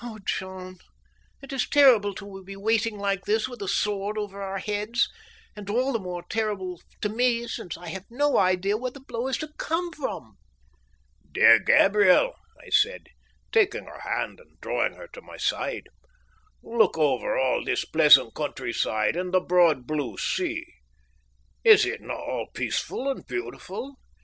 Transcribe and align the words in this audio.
Oh, 0.03 0.17
John, 0.25 0.79
it 1.43 1.53
is 1.53 1.69
terrible 1.69 2.15
to 2.15 2.43
be 2.43 2.55
waiting 2.55 2.97
like 2.97 3.25
this 3.25 3.47
with 3.47 3.61
a 3.61 3.67
sword 3.67 4.17
over 4.17 4.41
our 4.41 4.57
heads 4.57 5.07
and 5.55 5.69
all 5.69 5.93
the 5.93 5.99
more 5.99 6.23
terrible 6.23 6.81
to 7.01 7.07
me 7.09 7.45
since 7.47 7.77
I 7.77 7.89
have 7.89 8.05
no 8.09 8.39
idea 8.39 8.77
where 8.77 8.89
the 8.89 8.99
blow 8.99 9.27
is 9.27 9.37
to 9.37 9.53
come 9.59 9.93
from." 9.93 10.37
"Dear 11.31 11.59
Gabriel," 11.59 12.33
I 12.59 12.71
said, 12.71 13.09
taking 13.51 13.85
her 13.85 13.99
hand 13.99 14.39
and 14.39 14.59
drawing 14.59 14.95
her 14.95 15.07
to 15.13 15.21
my 15.21 15.37
side, 15.37 15.87
"look 16.63 16.97
over 16.97 17.37
all 17.37 17.63
this 17.63 17.85
pleasant 17.85 18.33
countryside 18.33 19.15
and 19.15 19.31
the 19.31 19.39
broad 19.39 19.85
blue 19.85 20.17
sea. 20.17 20.65
Is 21.63 21.85
it 21.85 22.01
not 22.01 22.17
all 22.17 22.47
peaceful 22.55 23.07
and 23.07 23.23
beautiful? 23.27 23.97